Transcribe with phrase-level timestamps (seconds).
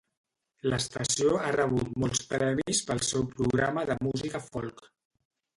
[0.73, 4.87] L'estació ha rebut molts premis pel seu programa de música folk.